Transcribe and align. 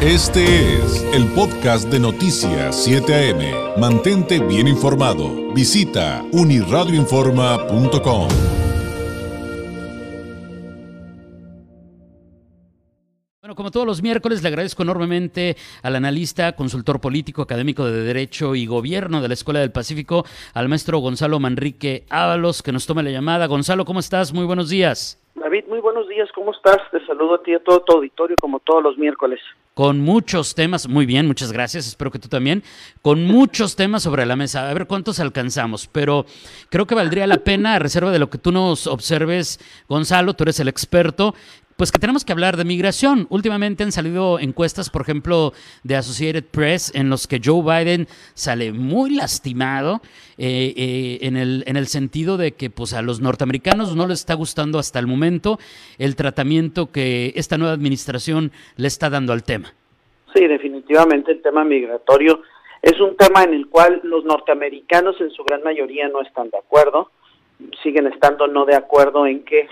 Este 0.00 0.76
es 0.76 1.02
el 1.12 1.26
podcast 1.32 1.88
de 1.88 1.98
Noticias 1.98 2.84
7 2.84 3.32
AM. 3.32 3.80
Mantente 3.80 4.38
bien 4.38 4.68
informado. 4.68 5.52
Visita 5.52 6.24
uniradioinforma.com. 6.30 8.28
Bueno, 13.42 13.56
como 13.56 13.72
todos 13.72 13.88
los 13.88 14.00
miércoles, 14.00 14.40
le 14.40 14.46
agradezco 14.46 14.84
enormemente 14.84 15.56
al 15.82 15.96
analista, 15.96 16.52
consultor 16.54 17.00
político, 17.00 17.42
académico 17.42 17.84
de 17.84 18.04
Derecho 18.04 18.54
y 18.54 18.66
Gobierno 18.66 19.20
de 19.20 19.26
la 19.26 19.34
Escuela 19.34 19.58
del 19.58 19.72
Pacífico, 19.72 20.24
al 20.54 20.68
maestro 20.68 21.00
Gonzalo 21.00 21.40
Manrique 21.40 22.06
Ábalos, 22.08 22.62
que 22.62 22.70
nos 22.70 22.86
tome 22.86 23.02
la 23.02 23.10
llamada. 23.10 23.46
Gonzalo, 23.46 23.84
¿cómo 23.84 23.98
estás? 23.98 24.32
Muy 24.32 24.44
buenos 24.44 24.68
días. 24.68 25.18
David, 25.38 25.64
muy 25.68 25.80
buenos 25.80 26.08
días, 26.08 26.28
¿cómo 26.34 26.52
estás? 26.52 26.78
Te 26.90 27.04
saludo 27.06 27.34
a 27.34 27.42
ti 27.42 27.52
y 27.52 27.54
a 27.54 27.62
todo 27.62 27.80
tu 27.80 27.92
auditorio 27.92 28.36
como 28.38 28.58
todos 28.60 28.82
los 28.82 28.98
miércoles. 28.98 29.40
Con 29.74 30.00
muchos 30.00 30.54
temas, 30.54 30.88
muy 30.88 31.06
bien, 31.06 31.26
muchas 31.26 31.52
gracias, 31.52 31.86
espero 31.86 32.10
que 32.10 32.18
tú 32.18 32.28
también, 32.28 32.64
con 33.02 33.24
muchos 33.24 33.76
temas 33.76 34.02
sobre 34.02 34.26
la 34.26 34.34
mesa, 34.34 34.68
a 34.68 34.74
ver 34.74 34.86
cuántos 34.86 35.20
alcanzamos, 35.20 35.86
pero 35.86 36.26
creo 36.70 36.86
que 36.86 36.96
valdría 36.96 37.26
la 37.26 37.38
pena, 37.38 37.74
a 37.74 37.78
reserva 37.78 38.10
de 38.10 38.18
lo 38.18 38.30
que 38.30 38.38
tú 38.38 38.50
nos 38.50 38.86
observes, 38.86 39.60
Gonzalo, 39.88 40.34
tú 40.34 40.42
eres 40.44 40.58
el 40.58 40.68
experto, 40.68 41.34
pues 41.78 41.92
que 41.92 42.00
tenemos 42.00 42.24
que 42.24 42.32
hablar 42.32 42.56
de 42.56 42.64
migración. 42.64 43.28
Últimamente 43.30 43.84
han 43.84 43.92
salido 43.92 44.40
encuestas, 44.40 44.90
por 44.90 45.02
ejemplo, 45.02 45.52
de 45.84 45.94
Associated 45.94 46.42
Press, 46.50 46.92
en 46.92 47.08
los 47.08 47.28
que 47.28 47.40
Joe 47.42 47.62
Biden 47.62 48.08
sale 48.34 48.72
muy 48.72 49.14
lastimado 49.14 50.00
eh, 50.38 50.74
eh, 50.76 51.18
en, 51.22 51.36
el, 51.36 51.62
en 51.68 51.76
el 51.76 51.86
sentido 51.86 52.36
de 52.36 52.50
que 52.50 52.68
pues, 52.68 52.94
a 52.94 53.00
los 53.00 53.20
norteamericanos 53.20 53.94
no 53.94 54.08
les 54.08 54.18
está 54.18 54.34
gustando 54.34 54.80
hasta 54.80 54.98
el 54.98 55.06
momento 55.06 55.58
el 55.98 56.16
tratamiento 56.16 56.90
que 56.90 57.32
esta 57.36 57.56
nueva 57.58 57.74
administración 57.74 58.50
le 58.76 58.88
está 58.88 59.08
dando 59.08 59.32
al 59.32 59.44
tema. 59.44 59.72
Sí, 60.34 60.48
definitivamente 60.48 61.30
el 61.30 61.42
tema 61.42 61.62
migratorio 61.62 62.42
es 62.82 63.00
un 63.00 63.16
tema 63.16 63.44
en 63.44 63.54
el 63.54 63.68
cual 63.68 64.00
los 64.02 64.24
norteamericanos 64.24 65.20
en 65.20 65.30
su 65.30 65.44
gran 65.44 65.62
mayoría 65.62 66.08
no 66.08 66.22
están 66.22 66.50
de 66.50 66.58
acuerdo, 66.58 67.12
siguen 67.84 68.08
estando 68.08 68.48
no 68.48 68.64
de 68.64 68.74
acuerdo 68.74 69.28
en 69.28 69.44
que 69.44 69.68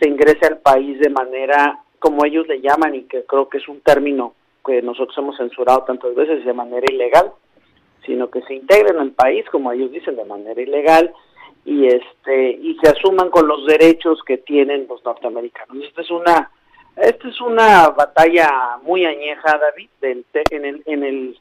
se 0.00 0.08
ingrese 0.08 0.46
al 0.46 0.58
país 0.58 0.98
de 0.98 1.10
manera, 1.10 1.80
como 1.98 2.24
ellos 2.24 2.48
le 2.48 2.60
llaman, 2.60 2.94
y 2.94 3.02
que 3.02 3.24
creo 3.24 3.48
que 3.48 3.58
es 3.58 3.68
un 3.68 3.80
término 3.80 4.34
que 4.64 4.82
nosotros 4.82 5.16
hemos 5.18 5.36
censurado 5.36 5.84
tantas 5.84 6.14
veces, 6.14 6.44
de 6.44 6.52
manera 6.52 6.86
ilegal, 6.90 7.32
sino 8.06 8.30
que 8.30 8.42
se 8.42 8.54
integren 8.54 8.98
al 8.98 9.12
país, 9.12 9.44
como 9.50 9.70
ellos 9.72 9.92
dicen, 9.92 10.16
de 10.16 10.24
manera 10.24 10.60
ilegal, 10.60 11.12
y 11.64 11.86
este 11.86 12.52
y 12.52 12.76
se 12.82 12.90
asuman 12.90 13.30
con 13.30 13.46
los 13.46 13.66
derechos 13.66 14.20
que 14.26 14.38
tienen 14.38 14.86
los 14.88 15.04
norteamericanos. 15.04 15.84
Esta 15.84 16.00
es 16.00 16.10
una 16.10 16.50
esta 16.96 17.28
es 17.28 17.40
una 17.40 17.88
batalla 17.90 18.78
muy 18.82 19.04
añeja, 19.04 19.58
David, 19.58 19.90
del, 20.00 20.24
en 20.50 20.64
el 20.64 20.82
en 20.86 21.04
el 21.04 21.38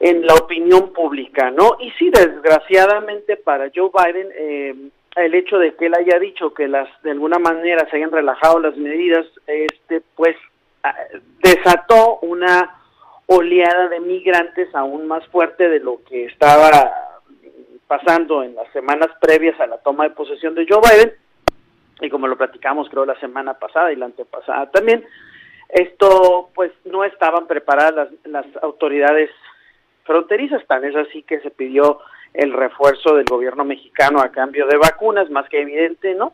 en 0.00 0.26
la 0.26 0.34
opinión 0.34 0.92
pública, 0.92 1.50
¿no? 1.50 1.76
Y 1.80 1.90
sí, 1.92 2.10
desgraciadamente 2.10 3.36
para 3.36 3.70
Joe 3.74 3.90
Biden 3.90 4.28
eh, 4.36 4.74
el 5.16 5.34
hecho 5.34 5.58
de 5.58 5.74
que 5.74 5.86
él 5.86 5.94
haya 5.94 6.18
dicho 6.18 6.52
que 6.54 6.68
las 6.68 6.88
de 7.02 7.12
alguna 7.12 7.38
manera 7.38 7.88
se 7.88 7.96
hayan 7.96 8.10
relajado 8.10 8.58
las 8.58 8.76
medidas, 8.76 9.26
este 9.46 10.02
pues 10.16 10.36
ah, 10.82 10.94
desató 11.42 12.18
una 12.22 12.80
oleada 13.26 13.88
de 13.88 14.00
migrantes 14.00 14.74
aún 14.74 15.06
más 15.06 15.26
fuerte 15.28 15.68
de 15.68 15.80
lo 15.80 16.00
que 16.04 16.26
estaba 16.26 16.92
pasando 17.86 18.42
en 18.42 18.54
las 18.54 18.70
semanas 18.72 19.08
previas 19.20 19.58
a 19.60 19.66
la 19.66 19.78
toma 19.78 20.04
de 20.04 20.14
posesión 20.14 20.54
de 20.54 20.66
Joe 20.68 20.80
Biden. 20.80 21.12
Y 22.00 22.10
como 22.10 22.26
lo 22.26 22.36
platicamos 22.36 22.88
creo 22.90 23.06
la 23.06 23.18
semana 23.20 23.54
pasada 23.54 23.92
y 23.92 23.96
la 23.96 24.06
antepasada 24.06 24.70
también 24.70 25.04
esto 25.68 26.50
pues 26.54 26.72
no 26.84 27.04
estaban 27.04 27.46
preparadas 27.46 27.94
las, 27.94 28.08
las 28.24 28.62
autoridades 28.62 29.30
fronterizas 30.04 30.64
tan 30.66 30.84
es 30.84 30.94
así 30.94 31.22
que 31.22 31.40
se 31.40 31.50
pidió 31.50 32.00
el 32.34 32.52
refuerzo 32.52 33.14
del 33.14 33.24
gobierno 33.24 33.64
mexicano 33.64 34.20
a 34.20 34.30
cambio 34.30 34.66
de 34.66 34.76
vacunas, 34.76 35.30
más 35.30 35.48
que 35.48 35.62
evidente, 35.62 36.14
¿no? 36.14 36.32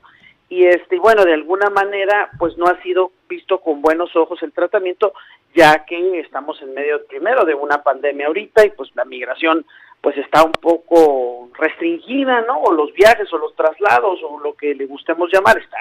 Y 0.49 0.67
este, 0.67 0.99
bueno, 0.99 1.25
de 1.25 1.35
alguna 1.35 1.71
manera, 1.71 2.31
pues 2.39 2.57
no 2.59 2.67
ha 2.67 2.83
sido 2.83 3.13
visto 3.29 3.61
con 3.61 3.83
buenos 3.83 4.17
ojos 4.17 4.43
el 4.43 4.53
tratamiento, 4.53 5.13
ya 5.55 5.85
que 5.85 6.19
estamos 6.19 6.61
en 6.63 6.75
medio 6.75 7.07
primero 7.07 7.45
de 7.45 7.55
una 7.55 7.83
pandemia 7.83 8.27
ahorita 8.27 8.67
y 8.67 8.71
pues 8.71 8.91
la 8.97 9.05
migración 9.05 9.65
pues 10.01 10.17
está 10.17 10.43
un 10.43 10.53
poco 10.53 11.51
restringida, 11.55 12.41
¿no? 12.41 12.59
O 12.63 12.73
los 12.73 12.93
viajes 12.95 13.33
o 13.33 13.39
los 13.39 13.55
traslados 13.55 14.19
o 14.25 14.41
lo 14.41 14.55
que 14.55 14.75
le 14.75 14.87
gustemos 14.87 15.31
llamar, 15.33 15.59
está 15.59 15.77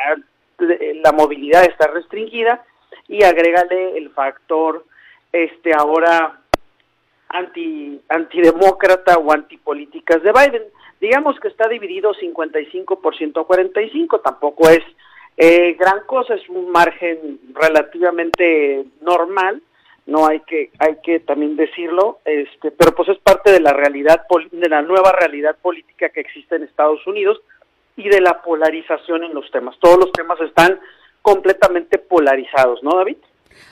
la 0.59 1.11
movilidad 1.13 1.63
está 1.63 1.88
restringida 1.88 2.63
y 3.07 3.23
agrégale 3.23 3.97
el 3.97 4.09
factor 4.09 4.85
este 5.31 5.73
ahora 5.73 6.41
anti 7.29 8.01
antidemócrata 8.09 9.17
o 9.17 9.31
antipolíticas 9.31 10.22
de 10.23 10.31
Biden. 10.31 10.63
Digamos 11.00 11.40
que 11.40 11.47
está 11.47 11.67
dividido 11.69 12.13
55% 12.13 13.41
a 13.41 13.45
45, 13.45 14.19
tampoco 14.19 14.67
es 14.69 14.81
eh, 15.38 15.75
gran 15.79 16.01
cosa, 16.06 16.35
es 16.35 16.50
un 16.50 16.69
margen 16.72 17.39
relativamente 17.53 18.84
normal, 19.01 19.62
no 20.06 20.28
hay 20.28 20.41
que 20.41 20.72
hay 20.79 20.97
que 21.03 21.22
también 21.22 21.56
decirlo, 21.56 22.19
este, 22.25 22.72
pero 22.72 22.94
pues 22.94 23.09
es 23.09 23.19
parte 23.19 23.51
de 23.51 23.62
la 23.62 23.72
realidad 23.72 24.25
de 24.51 24.69
la 24.69 24.81
nueva 24.81 25.13
realidad 25.13 25.56
política 25.62 26.09
que 26.09 26.19
existe 26.19 26.56
en 26.56 26.63
Estados 26.63 27.06
Unidos 27.07 27.39
y 27.95 28.09
de 28.09 28.19
la 28.19 28.41
polarización 28.41 29.23
en 29.23 29.34
los 29.34 29.50
temas. 29.51 29.78
Todos 29.79 29.97
los 29.97 30.12
temas 30.12 30.41
están 30.41 30.79
completamente 31.22 32.00
polarizados, 32.00 32.81
¿no, 32.84 32.91
David? 32.97 33.18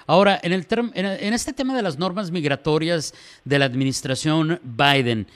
Ahora, 0.06 0.40
en, 0.42 0.54
el 0.54 0.66
en, 0.94 1.34
este 1.34 1.54
tema 1.54 1.76
de 1.76 1.82
las 1.82 1.98
normas 1.98 2.32
migratorias 2.32 3.14
de 3.44 3.60
la 3.60 3.66
administración 3.66 4.60
Biden, 4.64 5.28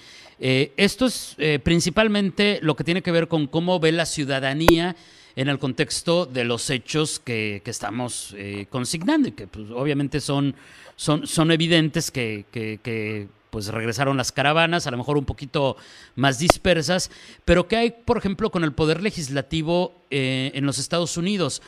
eh, 0.44 0.74
esto 0.76 1.06
es 1.06 1.36
eh, 1.38 1.60
principalmente 1.64 2.60
lo 2.64 2.76
que 2.76 2.84
tiene 2.84 3.04
que 3.04 3.12
ver 3.12 3.28
con 3.28 3.46
cómo 3.46 3.80
ve 3.80 3.92
la 3.92 4.08
ciudadanía 4.08 4.96
en 5.36 5.50
el 5.50 5.60
contexto 5.60 6.26
de 6.26 6.46
los 6.46 6.70
hechos 6.72 7.20
que, 7.20 7.62
estamos 7.66 8.34
eh, 8.36 8.66
consignando 8.70 9.30
y 9.30 9.34
que 9.34 9.46
pues, 9.46 9.70
obviamente 9.70 10.20
son, 10.20 10.56
son, 10.96 11.28
son 11.28 11.52
evidentes 11.52 12.10
que, 12.10 12.46
que, 12.52 13.28
pues 13.52 13.68
regresaron 13.68 14.16
las 14.16 14.32
caravanas, 14.32 14.88
a 14.88 14.92
lo 14.92 14.98
mejor 14.98 15.18
un 15.18 15.26
poquito 15.26 15.76
más 16.16 16.40
dispersas, 16.40 17.12
pero 17.44 17.68
¿qué 17.68 17.76
hay, 17.76 17.92
por 17.92 18.18
ejemplo, 18.18 18.50
con 18.50 18.64
el 18.64 18.72
poder 18.72 19.04
legislativo 19.04 19.94
en 20.10 20.66
los 20.66 20.80
Estados 20.80 21.18
Unidos? 21.18 21.62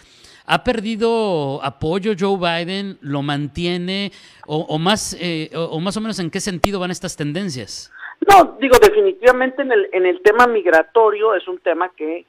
¿Ha 0.46 0.64
perdido 0.64 1.64
apoyo 1.64 2.14
Joe 2.20 2.38
Biden? 2.38 2.98
¿Lo 3.02 3.22
mantiene? 3.22 4.12
¿O, 4.46 4.78
más, 4.78 5.16
eh, 5.20 5.50
o, 5.56 5.80
más 5.80 5.96
o 5.98 6.02
menos 6.02 6.20
en 6.20 6.30
qué 6.30 6.42
sentido 6.42 6.80
van 6.80 6.92
estas 6.92 7.16
tendencias? 7.16 7.92
No, 8.28 8.58
digo, 8.60 8.78
definitivamente 8.80 9.62
en 9.62 9.72
el, 9.72 9.90
en 9.94 10.06
el 10.06 10.22
tema 10.22 10.48
migratorio 10.48 11.36
es 11.36 11.48
un 11.48 11.60
tema 11.60 11.90
que 11.96 12.26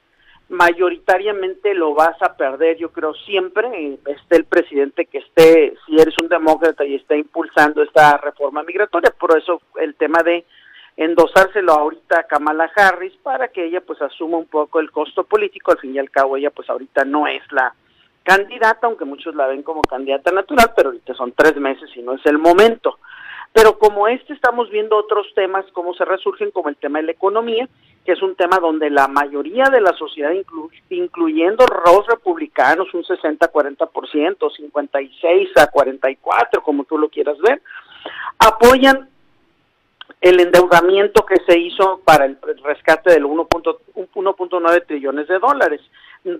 mayoritariamente 0.49 1.73
lo 1.73 1.93
vas 1.93 2.21
a 2.21 2.35
perder, 2.37 2.77
yo 2.77 2.91
creo, 2.91 3.13
siempre, 3.13 3.97
esté 4.05 4.37
el 4.37 4.45
presidente 4.45 5.05
que 5.05 5.17
esté, 5.19 5.73
si 5.85 5.99
eres 5.99 6.15
un 6.21 6.27
demócrata 6.27 6.85
y 6.85 6.95
está 6.95 7.15
impulsando 7.15 7.81
esta 7.81 8.17
reforma 8.17 8.61
migratoria, 8.63 9.11
por 9.11 9.37
eso 9.37 9.61
el 9.81 9.95
tema 9.95 10.21
de 10.23 10.45
endosárselo 10.97 11.73
ahorita 11.73 12.19
a 12.19 12.23
Kamala 12.23 12.71
Harris 12.75 13.13
para 13.23 13.47
que 13.47 13.65
ella 13.65 13.81
pues 13.81 14.01
asuma 14.01 14.37
un 14.37 14.45
poco 14.45 14.79
el 14.79 14.91
costo 14.91 15.23
político, 15.23 15.71
al 15.71 15.79
fin 15.79 15.95
y 15.95 15.99
al 15.99 16.11
cabo 16.11 16.37
ella 16.37 16.51
pues 16.51 16.69
ahorita 16.69 17.03
no 17.05 17.27
es 17.27 17.41
la 17.51 17.73
candidata, 18.25 18.87
aunque 18.87 19.05
muchos 19.05 19.35
la 19.35 19.47
ven 19.47 19.63
como 19.63 19.81
candidata 19.83 20.31
natural, 20.31 20.73
pero 20.75 20.89
ahorita 20.89 21.13
son 21.13 21.31
tres 21.31 21.55
meses 21.57 21.89
y 21.95 22.01
no 22.01 22.13
es 22.13 22.25
el 22.25 22.39
momento. 22.39 22.97
Pero 23.53 23.77
como 23.79 24.09
este 24.09 24.33
estamos 24.33 24.69
viendo 24.69 24.97
otros 24.97 25.27
temas, 25.33 25.63
cómo 25.71 25.93
se 25.93 26.03
resurgen, 26.03 26.51
como 26.51 26.67
el 26.67 26.75
tema 26.75 26.99
de 26.99 27.05
la 27.05 27.11
economía, 27.13 27.69
que 28.03 28.11
es 28.11 28.21
un 28.21 28.35
tema 28.35 28.57
donde 28.59 28.89
la 28.89 29.07
mayoría 29.07 29.69
de 29.69 29.79
la 29.79 29.93
sociedad, 29.93 30.31
incluyendo 30.89 31.65
los 31.85 32.05
republicanos, 32.07 32.93
un 32.93 33.03
60-40%, 33.03 34.55
56 34.57 35.49
a 35.55 35.67
44, 35.67 36.61
como 36.63 36.83
tú 36.83 36.97
lo 36.97 37.07
quieras 37.07 37.37
ver, 37.39 37.61
apoyan 38.39 39.07
el 40.19 40.39
endeudamiento 40.39 41.25
que 41.25 41.37
se 41.47 41.57
hizo 41.57 42.01
para 42.03 42.25
el 42.25 42.37
rescate 42.63 43.13
del 43.13 43.25
1.9 43.25 44.85
trillones 44.85 45.27
de 45.27 45.39
dólares. 45.39 45.81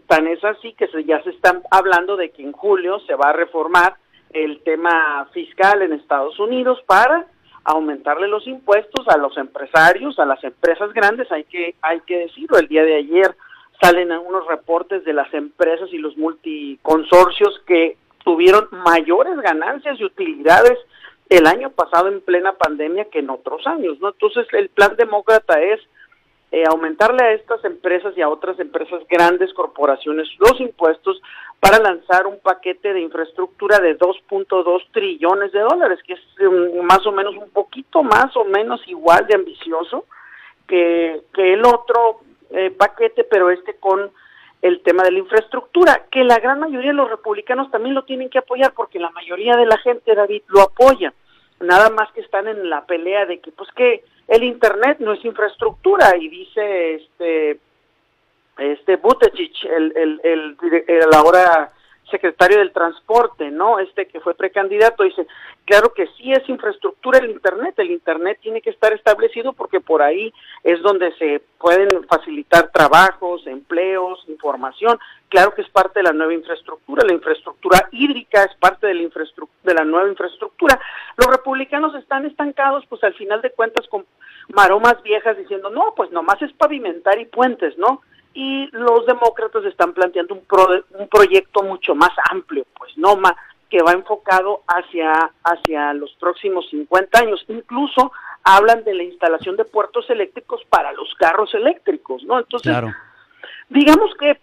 Tan 0.07 0.27
es 0.27 0.43
así 0.43 0.73
que 0.73 0.87
ya 1.05 1.21
se 1.23 1.29
están 1.29 1.61
hablando 1.69 2.17
de 2.17 2.31
que 2.31 2.41
en 2.41 2.51
julio 2.51 2.99
se 3.01 3.13
va 3.15 3.29
a 3.29 3.33
reformar 3.33 3.95
el 4.31 4.61
tema 4.63 5.27
fiscal 5.31 5.81
en 5.81 5.93
Estados 5.93 6.39
Unidos 6.39 6.79
para 6.87 7.27
aumentarle 7.63 8.27
los 8.27 8.47
impuestos 8.47 9.07
a 9.07 9.17
los 9.17 9.37
empresarios, 9.37 10.17
a 10.19 10.25
las 10.25 10.43
empresas 10.43 10.91
grandes, 10.93 11.31
hay 11.31 11.43
que 11.45 11.75
hay 11.81 11.99
que 12.01 12.17
decirlo, 12.19 12.57
el 12.57 12.67
día 12.67 12.83
de 12.83 12.95
ayer 12.95 13.35
salen 13.81 14.11
unos 14.11 14.47
reportes 14.47 15.03
de 15.03 15.13
las 15.13 15.31
empresas 15.33 15.89
y 15.91 15.97
los 15.97 16.15
multiconsorcios 16.17 17.61
que 17.67 17.97
tuvieron 18.23 18.67
mayores 18.71 19.37
ganancias 19.37 19.99
y 19.99 20.05
utilidades 20.05 20.77
el 21.29 21.47
año 21.47 21.71
pasado 21.71 22.07
en 22.07 22.21
plena 22.21 22.53
pandemia 22.53 23.05
que 23.05 23.19
en 23.19 23.29
otros 23.29 23.65
años, 23.67 23.99
¿no? 23.99 24.09
Entonces 24.09 24.47
el 24.53 24.69
plan 24.69 24.95
demócrata 24.95 25.61
es 25.61 25.79
eh, 26.51 26.63
aumentarle 26.69 27.23
a 27.23 27.33
estas 27.33 27.63
empresas 27.65 28.13
y 28.17 28.21
a 28.21 28.29
otras 28.29 28.59
empresas 28.59 29.01
grandes, 29.09 29.53
corporaciones, 29.53 30.27
los 30.39 30.59
impuestos 30.61 31.21
para 31.59 31.79
lanzar 31.79 32.27
un 32.27 32.39
paquete 32.39 32.93
de 32.93 33.01
infraestructura 33.01 33.79
de 33.79 33.97
2.2 33.97 34.85
trillones 34.91 35.51
de 35.51 35.59
dólares, 35.59 35.99
que 36.05 36.13
es 36.13 36.19
um, 36.41 36.85
más 36.85 37.05
o 37.07 37.11
menos 37.11 37.35
un 37.35 37.49
poquito 37.49 38.03
más 38.03 38.35
o 38.37 38.45
menos 38.45 38.81
igual 38.87 39.25
de 39.27 39.35
ambicioso 39.35 40.05
que, 40.67 41.21
que 41.33 41.53
el 41.53 41.65
otro 41.65 42.21
eh, 42.51 42.71
paquete, 42.71 43.23
pero 43.23 43.49
este 43.49 43.75
con 43.75 44.11
el 44.61 44.81
tema 44.81 45.03
de 45.03 45.11
la 45.11 45.19
infraestructura, 45.19 46.05
que 46.11 46.23
la 46.23 46.39
gran 46.39 46.59
mayoría 46.59 46.91
de 46.91 46.97
los 46.97 47.09
republicanos 47.09 47.69
también 47.69 47.95
lo 47.95 48.03
tienen 48.03 48.29
que 48.29 48.39
apoyar 48.39 48.73
porque 48.73 48.99
la 48.99 49.11
mayoría 49.11 49.55
de 49.55 49.65
la 49.65 49.77
gente, 49.77 50.15
David, 50.15 50.43
lo 50.47 50.61
apoya. 50.61 51.13
Nada 51.59 51.89
más 51.89 52.11
que 52.13 52.21
están 52.21 52.47
en 52.47 52.69
la 52.69 52.85
pelea 52.85 53.25
de 53.25 53.39
que, 53.39 53.51
pues 53.51 53.69
que 53.75 54.03
el 54.27 54.43
Internet 54.43 54.97
no 54.99 55.13
es 55.13 55.23
infraestructura 55.23 56.15
y 56.17 56.29
dice 56.29 56.95
este 56.95 57.59
este 58.57 58.95
Buttigieg, 58.95 59.51
el, 59.65 59.93
el, 59.97 60.21
el, 60.23 60.57
el 60.87 61.13
ahora 61.13 61.73
secretario 62.09 62.59
del 62.59 62.71
transporte, 62.71 63.49
¿no? 63.51 63.79
Este 63.79 64.07
que 64.07 64.19
fue 64.19 64.35
precandidato, 64.35 65.03
dice, 65.03 65.25
claro 65.65 65.93
que 65.93 66.07
sí 66.17 66.31
es 66.31 66.47
infraestructura 66.47 67.19
el 67.19 67.31
Internet, 67.31 67.75
el 67.77 67.91
Internet 67.91 68.39
tiene 68.41 68.61
que 68.61 68.69
estar 68.69 68.93
establecido 68.93 69.53
porque 69.53 69.79
por 69.79 70.01
ahí 70.01 70.33
es 70.63 70.81
donde 70.81 71.11
se 71.17 71.41
pueden 71.57 72.05
facilitar 72.07 72.69
trabajos, 72.71 73.45
empleos, 73.47 74.23
información, 74.27 74.99
claro 75.29 75.53
que 75.53 75.63
es 75.63 75.69
parte 75.69 75.99
de 75.99 76.03
la 76.03 76.13
nueva 76.13 76.33
infraestructura, 76.33 77.05
la 77.05 77.13
infraestructura 77.13 77.87
hídrica 77.91 78.43
es 78.43 78.55
parte 78.57 78.87
de 78.87 78.93
la, 78.93 79.09
de 79.63 79.73
la 79.73 79.83
nueva 79.83 80.07
infraestructura. 80.09 80.79
Los 81.17 81.27
republicanos 81.27 81.95
están 81.95 82.25
estancados, 82.25 82.85
pues 82.87 83.03
al 83.03 83.13
final 83.15 83.41
de 83.41 83.51
cuentas 83.51 83.87
con 83.87 84.05
maromas 84.49 85.01
viejas 85.03 85.37
diciendo, 85.37 85.69
no, 85.69 85.93
pues 85.95 86.11
nomás 86.11 86.41
es 86.41 86.53
pavimentar 86.53 87.19
y 87.19 87.25
puentes, 87.25 87.77
¿no? 87.77 88.01
Y 88.35 88.67
los 88.73 89.05
demócratas 89.05 89.63
están 89.63 89.93
planteando 89.93 90.35
un, 90.35 90.43
un 90.99 91.07
proyecto 91.07 91.63
mucho 91.63 91.95
más 91.95 92.11
amplio, 92.29 92.65
pues 92.77 92.95
no 92.97 93.15
más 93.15 93.33
que 93.69 93.81
va 93.81 93.93
enfocado 93.93 94.61
hacia 94.67 95.31
hacia 95.43 95.93
los 95.93 96.13
próximos 96.19 96.69
50 96.69 97.17
años. 97.17 97.43
Incluso 97.47 98.11
hablan 98.43 98.83
de 98.83 98.93
la 98.93 99.03
instalación 99.03 99.55
de 99.55 99.63
puertos 99.63 100.09
eléctricos 100.09 100.61
para 100.69 100.91
los 100.91 101.15
carros 101.15 101.53
eléctricos, 101.55 102.23
¿no? 102.25 102.37
Entonces, 102.37 102.75
digamos 103.69 104.13
que 104.19 104.37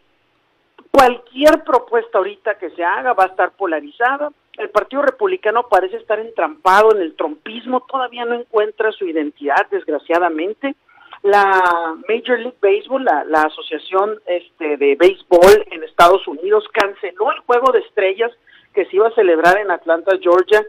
cualquier 0.90 1.62
propuesta 1.62 2.18
ahorita 2.18 2.54
que 2.58 2.70
se 2.70 2.82
haga 2.82 3.12
va 3.12 3.24
a 3.24 3.28
estar 3.28 3.52
polarizada. 3.52 4.30
El 4.56 4.70
Partido 4.70 5.02
Republicano 5.02 5.64
parece 5.68 5.98
estar 5.98 6.18
entrampado 6.18 6.94
en 6.94 7.02
el 7.02 7.14
trompismo, 7.14 7.82
todavía 7.82 8.24
no 8.24 8.34
encuentra 8.34 8.90
su 8.92 9.06
identidad, 9.06 9.66
desgraciadamente 9.70 10.76
la 11.22 11.96
Major 12.08 12.38
League 12.38 12.58
Baseball, 12.60 13.04
la, 13.04 13.42
asociación 13.42 14.20
este, 14.26 14.76
de 14.76 14.96
béisbol 14.96 15.66
en 15.70 15.84
Estados 15.84 16.26
Unidos, 16.26 16.64
canceló 16.72 17.30
el 17.30 17.40
juego 17.40 17.72
de 17.72 17.80
estrellas 17.80 18.32
que 18.74 18.86
se 18.86 18.96
iba 18.96 19.08
a 19.08 19.14
celebrar 19.14 19.58
en 19.58 19.70
Atlanta, 19.70 20.16
Georgia. 20.20 20.64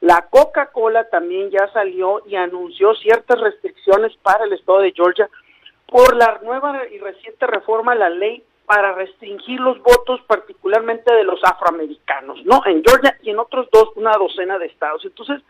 La 0.00 0.26
Coca-Cola 0.30 1.08
también 1.10 1.50
ya 1.50 1.70
salió 1.72 2.22
y 2.26 2.36
anunció 2.36 2.94
ciertas 2.94 3.40
restricciones 3.40 4.16
para 4.22 4.44
el 4.44 4.52
estado 4.52 4.80
de 4.80 4.92
Georgia 4.92 5.28
por 5.86 6.14
la 6.16 6.38
nueva 6.42 6.86
y 6.90 6.98
reciente 6.98 7.46
reforma 7.46 7.92
a 7.92 7.96
la 7.96 8.10
ley 8.10 8.42
para 8.66 8.92
restringir 8.92 9.58
los 9.60 9.78
votos, 9.82 10.20
particularmente 10.26 11.12
de 11.14 11.24
los 11.24 11.42
afroamericanos, 11.42 12.44
¿no? 12.44 12.62
En 12.66 12.82
Georgia 12.84 13.16
y 13.22 13.30
en 13.30 13.38
otros 13.38 13.66
dos, 13.72 13.90
una 13.96 14.12
docena 14.12 14.58
de 14.58 14.66
estados. 14.66 15.04
Entonces, 15.06 15.42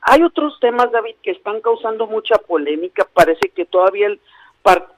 hay 0.00 0.22
otros 0.22 0.58
temas, 0.60 0.90
David, 0.92 1.16
que 1.22 1.32
están 1.32 1.60
causando 1.60 2.06
mucha 2.06 2.36
polémica. 2.36 3.06
Parece 3.12 3.50
que 3.50 3.64
todavía 3.64 4.06
el, 4.06 4.20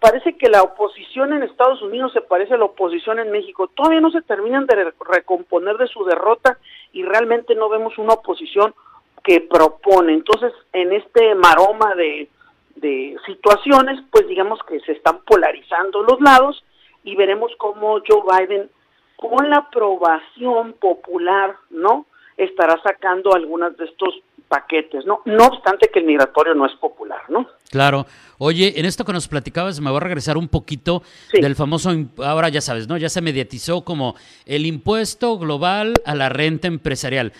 parece 0.00 0.36
que 0.36 0.48
la 0.48 0.62
oposición 0.62 1.32
en 1.32 1.42
Estados 1.42 1.82
Unidos 1.82 2.12
se 2.12 2.20
parece 2.20 2.54
a 2.54 2.58
la 2.58 2.64
oposición 2.64 3.18
en 3.18 3.30
México. 3.30 3.68
Todavía 3.68 4.00
no 4.00 4.10
se 4.10 4.22
terminan 4.22 4.66
de 4.66 4.92
recomponer 5.00 5.76
de 5.76 5.86
su 5.86 6.04
derrota 6.04 6.58
y 6.92 7.02
realmente 7.02 7.54
no 7.54 7.68
vemos 7.68 7.96
una 7.98 8.14
oposición 8.14 8.74
que 9.22 9.40
propone. 9.40 10.14
Entonces, 10.14 10.52
en 10.72 10.92
este 10.92 11.34
maroma 11.34 11.94
de, 11.94 12.28
de 12.76 13.16
situaciones, 13.26 14.00
pues 14.10 14.26
digamos 14.26 14.60
que 14.68 14.80
se 14.80 14.92
están 14.92 15.20
polarizando 15.20 16.02
los 16.02 16.20
lados 16.20 16.64
y 17.04 17.16
veremos 17.16 17.52
cómo 17.58 18.00
Joe 18.06 18.22
Biden, 18.46 18.70
con 19.16 19.50
la 19.50 19.58
aprobación 19.58 20.72
popular, 20.74 21.56
¿no? 21.68 22.06
Estará 22.36 22.80
sacando 22.82 23.34
algunas 23.34 23.76
de 23.76 23.84
estos 23.84 24.14
paquetes, 24.50 25.06
¿no? 25.06 25.22
No 25.24 25.46
obstante 25.46 25.88
que 25.92 26.00
el 26.00 26.06
migratorio 26.06 26.54
no 26.54 26.66
es 26.66 26.72
popular, 26.74 27.22
¿no? 27.28 27.46
Claro. 27.70 28.04
Oye, 28.38 28.80
en 28.80 28.84
esto 28.84 29.04
que 29.04 29.12
nos 29.12 29.28
platicabas, 29.28 29.80
me 29.80 29.90
voy 29.90 29.98
a 29.98 30.00
regresar 30.00 30.36
un 30.36 30.48
poquito 30.48 31.02
del 31.32 31.54
famoso, 31.54 31.90
ahora 32.18 32.48
ya 32.48 32.60
sabes, 32.60 32.88
¿no? 32.88 32.96
Ya 32.96 33.08
se 33.08 33.20
mediatizó 33.20 33.82
como 33.82 34.16
el 34.46 34.66
impuesto 34.66 35.38
global 35.38 35.94
a 36.04 36.14
la 36.16 36.28
renta 36.28 36.66
empresarial. 36.66 37.32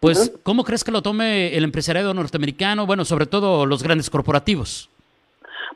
Pues, 0.00 0.32
¿cómo 0.42 0.64
crees 0.64 0.82
que 0.82 0.90
lo 0.90 1.02
tome 1.02 1.56
el 1.56 1.62
empresariado 1.62 2.12
norteamericano? 2.12 2.84
Bueno, 2.84 3.04
sobre 3.04 3.26
todo 3.26 3.64
los 3.64 3.82
grandes 3.82 4.10
corporativos. 4.10 4.90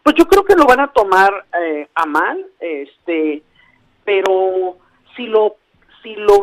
Pues 0.03 0.17
yo 0.17 0.27
creo 0.27 0.45
que 0.45 0.57
lo 0.57 0.67
van 0.67 0.81
a 0.81 0.89
tomar 0.89 1.47
eh, 1.63 1.89
a 1.95 2.07
mal, 2.07 2.45
este, 2.59 3.43
pero 4.05 4.77
si 5.15 5.27
lo, 5.27 5.57
si 6.03 6.15
lo 6.17 6.43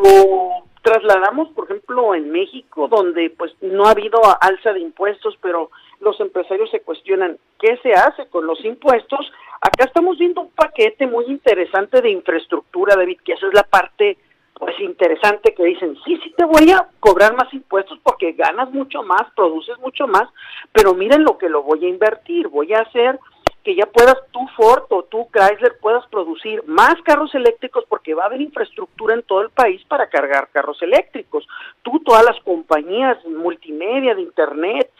trasladamos, 0.88 1.50
por 1.50 1.66
ejemplo, 1.66 2.14
en 2.14 2.30
México, 2.30 2.88
donde 2.88 3.28
pues 3.30 3.52
no 3.60 3.84
ha 3.84 3.90
habido 3.90 4.20
alza 4.40 4.72
de 4.72 4.80
impuestos, 4.80 5.36
pero 5.42 5.70
los 6.00 6.18
empresarios 6.18 6.70
se 6.70 6.80
cuestionan 6.80 7.36
qué 7.58 7.78
se 7.82 7.92
hace 7.92 8.26
con 8.28 8.46
los 8.46 8.64
impuestos. 8.64 9.30
Acá 9.60 9.84
estamos 9.84 10.16
viendo 10.18 10.40
un 10.40 10.50
paquete 10.50 11.06
muy 11.06 11.26
interesante 11.26 12.00
de 12.00 12.10
infraestructura, 12.10 12.96
David, 12.96 13.18
que 13.22 13.34
esa 13.34 13.48
es 13.48 13.54
la 13.54 13.64
parte 13.64 14.16
pues 14.54 14.80
interesante 14.80 15.54
que 15.54 15.64
dicen, 15.64 15.96
sí, 16.04 16.18
sí 16.24 16.34
te 16.36 16.44
voy 16.44 16.70
a 16.72 16.88
cobrar 16.98 17.36
más 17.36 17.52
impuestos 17.52 17.98
porque 18.02 18.32
ganas 18.32 18.70
mucho 18.72 19.02
más, 19.02 19.22
produces 19.36 19.78
mucho 19.78 20.08
más, 20.08 20.28
pero 20.72 20.94
miren 20.94 21.22
lo 21.22 21.38
que 21.38 21.48
lo 21.48 21.62
voy 21.62 21.84
a 21.84 21.88
invertir, 21.88 22.48
voy 22.48 22.72
a 22.72 22.80
hacer 22.80 23.20
que 23.64 23.74
ya 23.74 23.86
puedas 23.86 24.16
tú 24.30 24.40
Ford 24.56 24.84
o 24.90 25.02
tú 25.04 25.28
Chrysler 25.32 25.78
puedas 25.80 26.06
producir 26.06 26.62
más 26.66 26.94
carros 27.02 27.34
eléctricos 27.34 27.84
porque 27.88 28.14
va 28.14 28.24
a 28.24 28.26
haber 28.26 28.40
infraestructura 28.40 29.14
en 29.14 29.22
todo 29.22 29.42
el 29.42 29.50
país 29.50 29.82
para 29.88 30.08
cargar 30.08 30.48
carros 30.52 30.80
eléctricos. 30.82 31.46
Tú, 31.82 32.00
todas 32.00 32.24
las 32.24 32.40
compañías 32.40 33.18
multimedia 33.26 34.14
de 34.14 34.22
Internet, 34.22 34.90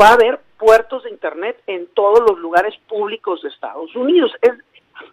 va 0.00 0.08
a 0.08 0.14
haber 0.14 0.40
puertos 0.58 1.04
de 1.04 1.10
Internet 1.10 1.60
en 1.66 1.86
todos 1.88 2.20
los 2.28 2.38
lugares 2.38 2.74
públicos 2.88 3.42
de 3.42 3.48
Estados 3.48 3.94
Unidos. 3.94 4.32
Es 4.42 4.52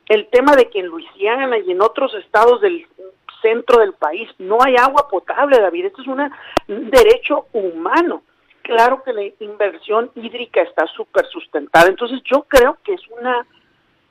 el 0.08 0.28
tema 0.28 0.56
de 0.56 0.70
que 0.70 0.80
en 0.80 0.88
Luisiana 0.88 1.58
y 1.58 1.72
en 1.72 1.82
otros 1.82 2.14
estados 2.16 2.62
del 2.62 2.88
centro 3.42 3.80
del 3.80 3.94
país 3.94 4.30
no 4.40 4.58
hay 4.62 4.76
agua 4.76 5.08
potable, 5.10 5.60
David. 5.60 5.86
Esto 5.86 6.02
es 6.02 6.08
un 6.08 6.90
derecho 6.90 7.48
humano 7.54 8.24
claro 8.68 9.02
que 9.02 9.14
la 9.14 9.24
inversión 9.40 10.12
hídrica 10.14 10.62
está 10.62 10.86
súper 10.88 11.26
sustentada. 11.28 11.88
Entonces 11.88 12.22
yo 12.26 12.44
creo 12.44 12.78
que 12.84 12.94
es 12.94 13.02
una 13.18 13.48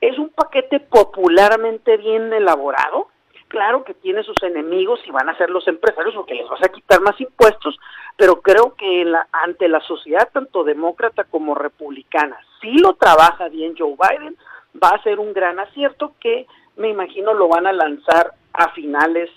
es 0.00 0.18
un 0.18 0.30
paquete 0.30 0.80
popularmente 0.80 1.96
bien 1.98 2.32
elaborado. 2.32 3.08
Claro 3.48 3.84
que 3.84 3.94
tiene 3.94 4.22
sus 4.24 4.42
enemigos 4.42 5.00
y 5.06 5.10
van 5.10 5.28
a 5.28 5.36
ser 5.36 5.50
los 5.50 5.68
empresarios 5.68 6.14
porque 6.14 6.34
les 6.34 6.48
vas 6.48 6.62
a 6.62 6.68
quitar 6.68 7.00
más 7.00 7.20
impuestos, 7.20 7.78
pero 8.16 8.40
creo 8.40 8.74
que 8.74 9.04
la, 9.04 9.28
ante 9.30 9.68
la 9.68 9.80
sociedad 9.80 10.28
tanto 10.32 10.64
demócrata 10.64 11.24
como 11.24 11.54
republicana, 11.54 12.36
si 12.60 12.72
lo 12.78 12.94
trabaja 12.94 13.48
bien 13.48 13.74
Joe 13.78 13.94
Biden, 13.94 14.36
va 14.82 14.88
a 14.88 15.02
ser 15.02 15.20
un 15.20 15.32
gran 15.32 15.60
acierto 15.60 16.14
que 16.18 16.46
me 16.76 16.88
imagino 16.88 17.34
lo 17.34 17.48
van 17.48 17.66
a 17.66 17.72
lanzar 17.72 18.32
a 18.52 18.70
finales 18.70 19.30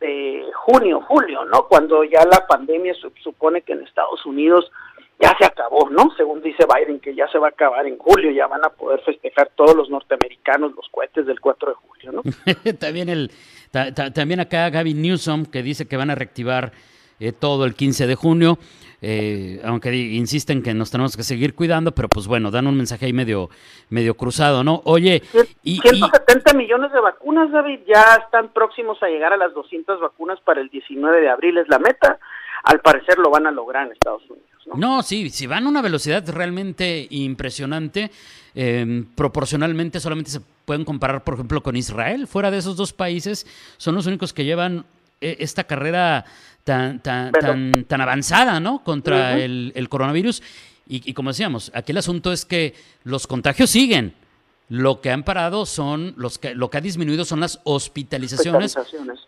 de 0.00 0.44
junio, 0.54 1.00
julio, 1.06 1.44
¿no? 1.44 1.66
Cuando 1.68 2.04
ya 2.04 2.24
la 2.24 2.46
pandemia 2.46 2.94
supone 3.22 3.62
que 3.62 3.72
en 3.72 3.82
Estados 3.82 4.24
Unidos 4.26 4.70
ya 5.20 5.34
se 5.38 5.46
acabó, 5.46 5.88
¿no? 5.90 6.10
Según 6.16 6.42
dice 6.42 6.64
Biden, 6.66 7.00
que 7.00 7.14
ya 7.14 7.28
se 7.28 7.38
va 7.38 7.48
a 7.48 7.50
acabar 7.50 7.86
en 7.86 7.98
julio, 7.98 8.30
ya 8.30 8.46
van 8.46 8.64
a 8.64 8.70
poder 8.70 9.00
festejar 9.00 9.50
todos 9.54 9.76
los 9.76 9.88
norteamericanos 9.88 10.74
los 10.74 10.88
cohetes 10.90 11.26
del 11.26 11.40
4 11.40 11.70
de 11.70 11.74
julio, 11.74 12.12
¿no? 12.12 12.72
también, 12.78 13.08
el, 13.08 13.30
también 14.12 14.40
acá 14.40 14.70
Gavin 14.70 15.00
Newsom, 15.00 15.46
que 15.46 15.62
dice 15.62 15.86
que 15.86 15.96
van 15.96 16.10
a 16.10 16.14
reactivar 16.14 16.72
eh, 17.20 17.32
todo 17.32 17.64
el 17.64 17.74
15 17.74 18.06
de 18.06 18.14
junio. 18.14 18.58
Eh, 19.06 19.60
aunque 19.64 19.94
insisten 19.94 20.62
que 20.62 20.72
nos 20.72 20.90
tenemos 20.90 21.14
que 21.14 21.22
seguir 21.22 21.54
cuidando, 21.54 21.92
pero 21.92 22.08
pues 22.08 22.26
bueno, 22.26 22.50
dan 22.50 22.66
un 22.66 22.74
mensaje 22.74 23.04
ahí 23.04 23.12
medio, 23.12 23.50
medio 23.90 24.14
cruzado, 24.14 24.64
¿no? 24.64 24.80
Oye, 24.86 25.22
y, 25.62 25.78
170 25.78 26.54
millones 26.54 26.90
de 26.90 27.00
vacunas, 27.00 27.52
David, 27.52 27.80
ya 27.86 28.14
están 28.24 28.48
próximos 28.54 29.02
a 29.02 29.08
llegar 29.08 29.34
a 29.34 29.36
las 29.36 29.52
200 29.52 30.00
vacunas 30.00 30.40
para 30.40 30.62
el 30.62 30.70
19 30.70 31.20
de 31.20 31.28
abril, 31.28 31.58
es 31.58 31.68
la 31.68 31.78
meta. 31.78 32.18
Al 32.62 32.80
parecer 32.80 33.18
lo 33.18 33.30
van 33.30 33.46
a 33.46 33.50
lograr 33.50 33.86
en 33.86 33.92
Estados 33.92 34.22
Unidos. 34.22 34.48
No, 34.68 34.96
no 34.96 35.02
sí, 35.02 35.28
si 35.28 35.46
van 35.46 35.66
a 35.66 35.68
una 35.68 35.82
velocidad 35.82 36.26
realmente 36.26 37.06
impresionante, 37.10 38.10
em, 38.54 39.04
proporcionalmente 39.14 40.00
solamente 40.00 40.30
se 40.30 40.40
pueden 40.64 40.86
comparar, 40.86 41.24
por 41.24 41.34
ejemplo, 41.34 41.62
con 41.62 41.76
Israel. 41.76 42.26
Fuera 42.26 42.50
de 42.50 42.56
esos 42.56 42.76
dos 42.76 42.94
países, 42.94 43.46
son 43.76 43.96
los 43.96 44.06
únicos 44.06 44.32
que 44.32 44.46
llevan 44.46 44.86
eh, 45.20 45.36
esta 45.40 45.64
carrera 45.64 46.24
tan, 46.64 47.00
tan, 47.00 47.32
tan, 47.32 47.72
tan 47.86 48.00
avanzada, 48.00 48.58
¿no? 48.58 48.82
Contra 48.82 49.38
el, 49.38 49.86
coronavirus. 49.88 50.42
Y, 50.86 51.12
como 51.14 51.30
decíamos, 51.30 51.70
aquí 51.74 51.92
el 51.92 51.98
asunto 51.98 52.32
es 52.32 52.44
que 52.44 52.74
los 53.04 53.26
contagios 53.26 53.70
siguen. 53.70 54.14
lo 54.70 55.02
que 55.02 55.10
han 55.10 55.24
parado 55.24 55.66
son, 55.66 56.14
los 56.16 56.38
que, 56.38 56.54
lo 56.54 56.70
que 56.70 56.78
ha 56.78 56.80
disminuido 56.80 57.26
son 57.26 57.40
las 57.40 57.60
hospitalizaciones. 57.64 58.74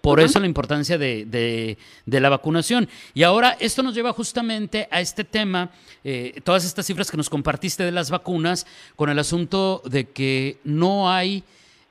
Por 0.00 0.18
eso 0.18 0.40
la 0.40 0.46
importancia 0.46 0.96
de, 0.96 1.76
la 2.06 2.28
vacunación. 2.30 2.88
Y 3.12 3.22
ahora 3.22 3.56
esto 3.60 3.82
nos 3.82 3.94
lleva 3.94 4.14
justamente 4.14 4.88
a 4.90 5.00
este 5.00 5.24
tema, 5.24 5.70
eh, 6.04 6.40
todas 6.42 6.64
estas 6.64 6.86
cifras 6.86 7.10
que 7.10 7.18
nos 7.18 7.28
compartiste 7.28 7.84
de 7.84 7.92
las 7.92 8.10
vacunas, 8.10 8.66
con 8.96 9.10
el 9.10 9.18
asunto 9.18 9.82
de 9.84 10.06
que 10.08 10.58
no 10.64 11.10
hay 11.10 11.44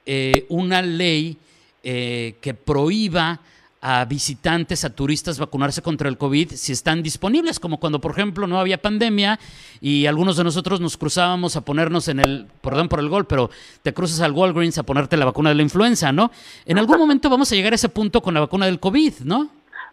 eh, 0.08 0.46
una 0.50 0.82
ley 0.82 1.38
eh, 1.84 2.36
que 2.42 2.56
prohíba 2.56 3.42
a 3.88 4.04
visitantes, 4.06 4.84
a 4.84 4.96
turistas 4.96 5.38
vacunarse 5.38 5.84
contra 5.84 6.10
el 6.10 6.18
COVID 6.18 6.50
si 6.50 6.72
están 6.72 7.04
disponibles, 7.04 7.60
como 7.60 7.80
cuando, 7.80 8.02
por 8.02 8.14
ejemplo, 8.14 8.48
no 8.48 8.60
había 8.60 8.82
pandemia 8.82 9.40
y 9.80 10.08
algunos 10.08 10.38
de 10.38 10.44
nosotros 10.44 10.82
nos 10.82 10.98
cruzábamos 10.98 11.56
a 11.56 11.62
ponernos 11.62 12.08
en 12.08 12.20
el, 12.20 12.48
perdón 12.62 12.90
por 12.90 13.00
el 13.00 13.10
gol, 13.10 13.28
pero 13.28 13.52
te 13.84 13.94
cruzas 13.94 14.22
al 14.22 14.32
Walgreens 14.32 14.80
a 14.80 14.84
ponerte 14.84 15.18
la 15.18 15.26
vacuna 15.26 15.50
de 15.50 15.56
la 15.58 15.62
influenza, 15.62 16.12
¿no? 16.12 16.32
En 16.66 16.80
algún 16.80 16.98
momento 16.98 17.30
vamos 17.30 17.52
a 17.52 17.56
llegar 17.56 17.74
a 17.74 17.76
ese 17.76 17.90
punto 17.90 18.22
con 18.22 18.34
la 18.34 18.40
vacuna 18.40 18.66
del 18.66 18.80
COVID, 18.80 19.20
¿no? 19.24 19.50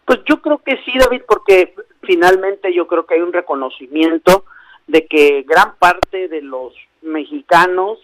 Pues 0.07 0.21
yo 0.25 0.41
creo 0.41 0.57
que 0.65 0.79
sí, 0.87 0.99
David, 0.99 1.21
porque 1.29 1.75
finalmente 2.01 2.75
yo 2.75 2.87
creo 2.87 3.05
que 3.05 3.17
hay 3.17 3.21
un 3.21 3.35
reconocimiento 3.35 4.47
de 4.87 5.07
que 5.07 5.45
gran 5.47 5.75
parte 5.79 6.29
de 6.29 6.41
los 6.41 6.73
mexicanos 7.03 7.99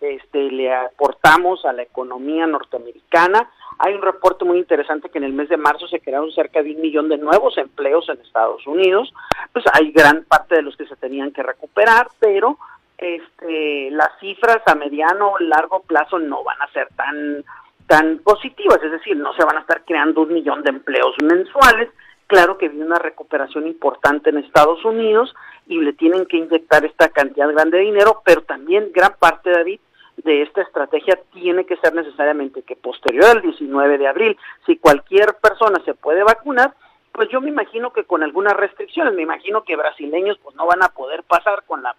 este, 0.00 0.50
le 0.50 0.74
aportamos 0.74 1.64
a 1.64 1.72
la 1.72 1.82
economía 1.82 2.46
norteamericana, 2.46 3.48
hay 3.78 3.94
un 3.94 4.02
reporte 4.02 4.44
muy 4.44 4.58
interesante 4.58 5.08
que 5.08 5.18
en 5.18 5.24
el 5.24 5.32
mes 5.32 5.48
de 5.48 5.56
marzo 5.56 5.88
se 5.88 6.00
crearon 6.00 6.30
cerca 6.32 6.62
de 6.62 6.74
un 6.74 6.80
millón 6.80 7.08
de 7.08 7.18
nuevos 7.18 7.56
empleos 7.58 8.08
en 8.08 8.20
Estados 8.20 8.66
Unidos. 8.66 9.12
Pues 9.52 9.64
hay 9.72 9.90
gran 9.92 10.24
parte 10.24 10.56
de 10.56 10.62
los 10.62 10.76
que 10.76 10.86
se 10.86 10.96
tenían 10.96 11.32
que 11.32 11.42
recuperar, 11.42 12.08
pero 12.20 12.58
este, 12.98 13.90
las 13.90 14.10
cifras 14.20 14.62
a 14.66 14.74
mediano 14.74 15.32
o 15.32 15.38
largo 15.40 15.80
plazo 15.80 16.18
no 16.18 16.44
van 16.44 16.60
a 16.62 16.70
ser 16.72 16.88
tan 16.96 17.44
tan 17.88 18.20
positivas, 18.20 18.78
es 18.82 18.92
decir, 18.92 19.16
no 19.16 19.34
se 19.34 19.44
van 19.44 19.56
a 19.56 19.60
estar 19.60 19.84
creando 19.84 20.22
un 20.22 20.32
millón 20.32 20.62
de 20.62 20.70
empleos 20.70 21.14
mensuales. 21.22 21.90
Claro 22.32 22.56
que 22.56 22.70
viene 22.70 22.86
una 22.86 22.98
recuperación 22.98 23.66
importante 23.66 24.30
en 24.30 24.38
Estados 24.38 24.82
Unidos 24.86 25.34
y 25.66 25.78
le 25.78 25.92
tienen 25.92 26.24
que 26.24 26.38
inyectar 26.38 26.82
esta 26.82 27.10
cantidad 27.10 27.52
grande 27.52 27.76
de 27.76 27.84
dinero, 27.84 28.22
pero 28.24 28.40
también 28.40 28.88
gran 28.90 29.16
parte, 29.18 29.50
David, 29.50 29.78
de 30.16 30.40
esta 30.40 30.62
estrategia 30.62 31.20
tiene 31.34 31.66
que 31.66 31.76
ser 31.76 31.94
necesariamente 31.94 32.62
que 32.62 32.74
posterior 32.74 33.26
al 33.26 33.42
19 33.42 33.98
de 33.98 34.08
abril, 34.08 34.38
si 34.64 34.78
cualquier 34.78 35.34
persona 35.42 35.84
se 35.84 35.92
puede 35.92 36.22
vacunar, 36.24 36.72
pues 37.12 37.28
yo 37.28 37.42
me 37.42 37.50
imagino 37.50 37.92
que 37.92 38.04
con 38.04 38.22
algunas 38.22 38.54
restricciones, 38.54 39.12
me 39.12 39.24
imagino 39.24 39.62
que 39.62 39.76
brasileños 39.76 40.38
pues 40.42 40.56
no 40.56 40.66
van 40.66 40.82
a 40.82 40.88
poder 40.88 41.24
pasar 41.24 41.64
con 41.66 41.82
la 41.82 41.94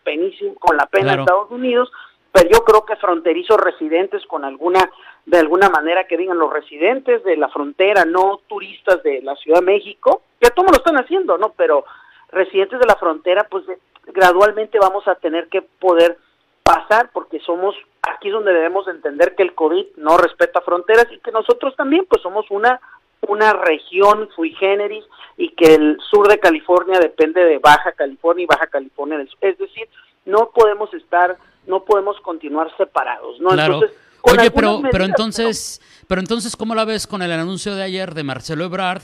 con 0.58 0.78
la 0.78 0.88
pena 0.88 1.14
de 1.14 1.22
Estados 1.22 1.52
Unidos, 1.52 1.92
pero 2.34 2.50
yo 2.50 2.66
creo 2.66 2.84
que 2.84 2.96
fronterizos 2.96 3.58
residentes 3.58 4.26
con 4.26 4.44
alguna 4.44 4.90
de 5.26 5.38
alguna 5.38 5.70
manera 5.70 6.06
que 6.06 6.18
digan 6.18 6.40
los 6.40 6.52
residentes 6.52 7.24
de 7.24 7.38
la 7.38 7.48
frontera, 7.48 8.06
no 8.06 8.42
turistas 8.48 9.02
de 9.04 9.22
la 9.22 9.36
Ciudad 9.36 9.60
de 9.60 9.68
México, 9.68 10.24
que 10.42 10.50
todos 10.50 10.72
lo 10.72 10.78
están 10.78 10.98
haciendo, 10.98 11.38
¿no? 11.38 11.54
Pero 11.56 11.86
residentes 12.30 12.80
de 12.80 12.88
la 12.88 12.96
frontera, 12.96 13.48
pues 13.50 13.64
gradualmente 14.08 14.80
vamos 14.80 15.08
a 15.08 15.16
tener 15.16 15.48
que 15.48 15.62
poder 15.62 16.18
pasar 16.64 17.12
porque 17.14 17.40
somos 17.40 17.76
aquí 18.02 18.30
es 18.30 18.34
donde 18.34 18.52
debemos 18.52 18.88
entender 18.88 19.36
que 19.36 19.44
el 19.44 19.54
COVID 19.54 19.86
no 19.98 20.18
respeta 20.18 20.60
fronteras 20.62 21.08
y 21.12 21.20
que 21.20 21.32
nosotros 21.32 21.76
también 21.76 22.06
pues 22.10 22.22
somos 22.22 22.50
una 22.50 22.82
una 23.28 23.54
región 23.54 24.28
sui 24.36 24.52
generis 24.56 25.06
y 25.38 25.50
que 25.50 25.76
el 25.76 25.98
sur 26.10 26.28
de 26.28 26.40
California 26.40 27.00
depende 27.00 27.44
de 27.44 27.60
Baja 27.60 27.92
California 27.94 28.44
y 28.44 28.48
Baja 28.48 28.68
California 28.68 29.18
del 29.18 29.30
sur. 29.30 29.40
Es 29.42 29.58
decir, 29.58 29.88
no 30.26 30.52
podemos 30.54 30.94
estar, 30.94 31.38
no 31.68 31.84
podemos 31.84 32.20
continuar 32.22 32.76
separados, 32.78 33.40
¿no? 33.40 33.52
Entonces, 33.52 33.92
Oye, 34.24 34.52
pero, 34.52 34.82
pero 34.90 35.04
entonces, 35.04 35.82
pero 36.08 36.22
entonces, 36.22 36.56
¿cómo 36.56 36.76
la 36.76 36.86
ves 36.86 37.08
con 37.08 37.22
el 37.22 37.32
anuncio 37.32 37.76
de 37.76 37.84
ayer 37.84 38.14
de 38.14 38.24
Marcelo 38.24 38.64
Ebrard 38.64 39.02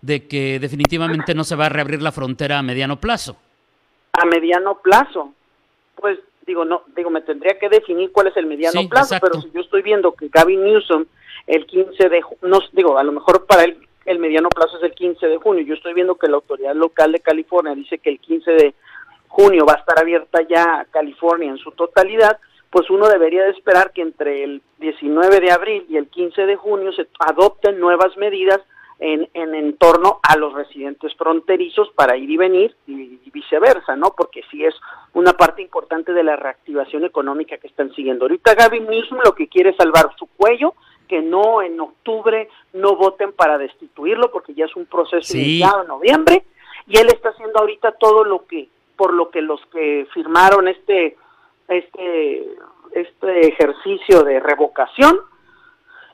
de 0.00 0.28
que 0.28 0.60
definitivamente 0.60 1.34
no 1.34 1.44
se 1.44 1.56
va 1.56 1.66
a 1.66 1.68
reabrir 1.68 2.00
la 2.00 2.12
frontera 2.12 2.58
a 2.58 2.62
mediano 2.62 3.00
plazo? 3.00 3.36
A 4.12 4.24
mediano 4.26 4.78
plazo, 4.78 5.34
pues 5.96 6.18
digo, 6.46 6.64
no, 6.64 6.82
digo, 6.96 7.10
me 7.10 7.20
tendría 7.20 7.58
que 7.58 7.68
definir 7.68 8.12
cuál 8.12 8.28
es 8.28 8.36
el 8.36 8.46
mediano 8.46 8.88
plazo, 8.88 9.16
pero 9.20 9.40
si 9.40 9.50
yo 9.52 9.60
estoy 9.60 9.82
viendo 9.82 10.12
que 10.12 10.28
Gavin 10.28 10.64
Newsom 10.64 11.04
el 11.46 11.66
15 11.66 12.08
de 12.08 12.20
no 12.42 12.58
digo, 12.72 12.96
a 12.96 13.02
lo 13.02 13.12
mejor 13.12 13.46
para 13.46 13.64
él 13.64 13.76
el 14.06 14.18
mediano 14.18 14.48
plazo 14.48 14.78
es 14.78 14.84
el 14.84 14.92
15 14.92 15.26
de 15.26 15.36
junio, 15.38 15.64
yo 15.64 15.74
estoy 15.74 15.94
viendo 15.94 16.16
que 16.16 16.28
la 16.28 16.36
autoridad 16.36 16.74
local 16.74 17.12
de 17.12 17.20
California 17.20 17.74
dice 17.74 17.98
que 17.98 18.10
el 18.10 18.18
15 18.18 18.50
de 18.52 18.74
junio 19.30 19.64
va 19.64 19.74
a 19.74 19.78
estar 19.78 19.98
abierta 19.98 20.40
ya 20.42 20.86
California 20.90 21.48
en 21.48 21.58
su 21.58 21.70
totalidad, 21.70 22.38
pues 22.68 22.90
uno 22.90 23.08
debería 23.08 23.44
de 23.44 23.50
esperar 23.50 23.92
que 23.92 24.02
entre 24.02 24.44
el 24.44 24.62
19 24.78 25.40
de 25.40 25.50
abril 25.50 25.86
y 25.88 25.96
el 25.96 26.08
15 26.08 26.46
de 26.46 26.56
junio 26.56 26.92
se 26.92 27.08
adopten 27.18 27.80
nuevas 27.80 28.16
medidas 28.16 28.60
en, 28.98 29.28
en, 29.32 29.76
torno 29.78 30.20
a 30.22 30.36
los 30.36 30.52
residentes 30.52 31.14
fronterizos 31.14 31.88
para 31.96 32.18
ir 32.18 32.30
y 32.30 32.36
venir 32.36 32.76
y, 32.86 33.18
viceversa, 33.32 33.96
¿no? 33.96 34.12
Porque 34.16 34.42
sí 34.50 34.64
es 34.64 34.74
una 35.14 35.32
parte 35.32 35.62
importante 35.62 36.12
de 36.12 36.22
la 36.22 36.36
reactivación 36.36 37.04
económica 37.04 37.56
que 37.56 37.68
están 37.68 37.94
siguiendo. 37.94 38.24
Ahorita 38.24 38.54
Gaby 38.54 38.80
mismo 38.80 39.20
lo 39.24 39.34
que 39.34 39.48
quiere 39.48 39.70
es 39.70 39.76
salvar 39.76 40.14
su 40.18 40.26
cuello, 40.26 40.74
que 41.08 41.22
no 41.22 41.62
en 41.62 41.80
octubre 41.80 42.48
no 42.74 42.96
voten 42.96 43.32
para 43.32 43.56
destituirlo, 43.56 44.30
porque 44.30 44.52
ya 44.52 44.66
es 44.66 44.76
un 44.76 44.86
proceso 44.86 45.36
iniciado 45.36 45.82
en 45.82 45.88
noviembre, 45.88 46.44
y 46.86 46.98
él 46.98 47.06
está 47.06 47.30
haciendo 47.30 47.60
ahorita 47.60 47.92
todo 47.92 48.24
lo 48.24 48.44
que, 48.46 48.68
por 49.00 49.14
lo 49.14 49.30
que 49.30 49.40
los 49.40 49.62
que 49.72 50.06
firmaron 50.12 50.68
este, 50.68 51.16
este, 51.68 52.46
este 52.92 53.48
ejercicio 53.48 54.22
de 54.24 54.40
revocación, 54.40 55.18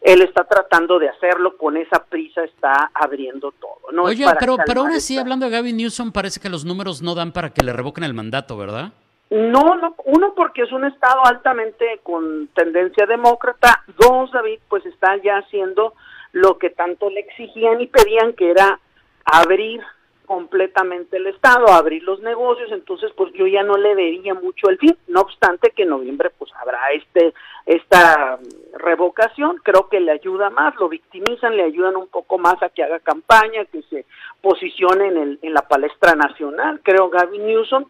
él 0.03 0.23
está 0.23 0.45
tratando 0.45 1.01
de 1.01 1.09
hacerlo, 1.09 1.57
con 1.57 1.77
esa 1.77 2.05
prisa 2.05 2.45
está 2.45 2.93
abriendo 2.95 3.51
todo. 3.51 3.91
¿no? 3.93 4.05
Oye, 4.05 4.25
pero, 4.39 4.57
pero 4.65 4.83
ahora 4.83 5.01
sí, 5.01 5.19
hablando 5.19 5.47
de 5.47 5.51
Gavin 5.51 5.77
Newsom, 5.79 6.13
parece 6.13 6.39
que 6.39 6.49
los 6.49 6.65
números 6.65 7.03
no 7.03 7.17
dan 7.17 7.33
para 7.33 7.51
que 7.51 7.65
le 7.65 7.73
revoquen 7.73 8.05
el 8.05 8.15
mandato, 8.15 8.57
¿verdad? 8.57 8.93
No, 9.31 9.75
no, 9.75 9.97
uno 10.05 10.35
porque 10.37 10.63
es 10.63 10.71
un 10.71 10.85
estado 10.85 11.27
altamente 11.27 11.99
con 12.05 12.47
tendencia 12.55 13.05
demócrata, 13.05 13.83
dos, 13.99 14.31
David, 14.31 14.61
pues 14.69 14.87
está 14.87 15.17
ya 15.25 15.39
haciendo 15.39 15.95
lo 16.31 16.57
que 16.57 16.71
tanto 16.71 17.11
le 17.11 17.19
exigían 17.19 17.81
y 17.81 17.89
pedían, 17.89 18.35
que 18.35 18.49
era 18.49 18.79
abrir 19.25 19.81
completamente 20.27 21.17
el 21.17 21.29
Estado, 21.29 21.69
abrir 21.69 22.03
los 22.03 22.21
negocios, 22.21 22.71
entonces 22.73 23.11
pues 23.17 23.33
yo 23.33 23.47
ya 23.47 23.63
no 23.63 23.77
le 23.77 23.95
vería 23.95 24.35
mucho 24.35 24.69
el 24.69 24.79
fin, 24.79 24.97
no 25.09 25.23
obstante 25.23 25.71
que 25.71 25.85
en 25.85 25.91
noviembre 25.91 26.31
pues 26.37 26.51
habrá 26.61 26.81
este 26.93 27.33
esta 27.65 28.39
revocación, 28.75 29.57
creo 29.63 29.89
que 29.89 30.01
le 30.01 30.13
ayuda 30.13 30.51
más, 30.51 30.77
lo 30.77 30.89
victimizan, 30.89 31.57
le 31.57 31.65
ayudan 31.65 31.97
un 31.97 32.09
poco 32.09 32.39
más 32.39 32.63
a 32.63 32.69
que 32.69 32.83
haga 32.83 33.01
campaña, 33.01 33.65
que 33.65 33.83
se 33.83 34.07
posicione 34.41 35.09
en, 35.09 35.17
el, 35.17 35.39
en 35.43 35.55
la 35.55 35.63
palestra 35.63 36.15
nacional, 36.15 36.81
creo 36.83 37.09
Gavin 37.09 37.47
Newsom, 37.47 37.87